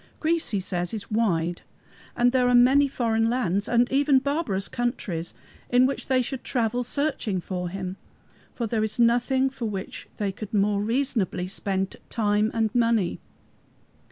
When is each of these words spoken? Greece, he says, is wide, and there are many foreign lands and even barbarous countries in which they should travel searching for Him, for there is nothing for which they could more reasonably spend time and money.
Greece, 0.19 0.49
he 0.49 0.59
says, 0.59 0.95
is 0.95 1.11
wide, 1.11 1.61
and 2.17 2.31
there 2.31 2.47
are 2.47 2.55
many 2.55 2.87
foreign 2.87 3.29
lands 3.29 3.67
and 3.67 3.87
even 3.91 4.17
barbarous 4.17 4.67
countries 4.67 5.35
in 5.69 5.85
which 5.85 6.07
they 6.07 6.23
should 6.23 6.43
travel 6.43 6.83
searching 6.83 7.39
for 7.39 7.69
Him, 7.69 7.97
for 8.55 8.65
there 8.65 8.83
is 8.83 8.97
nothing 8.97 9.47
for 9.47 9.65
which 9.67 10.07
they 10.17 10.31
could 10.31 10.55
more 10.55 10.81
reasonably 10.81 11.47
spend 11.47 11.97
time 12.09 12.49
and 12.51 12.73
money. 12.73 13.19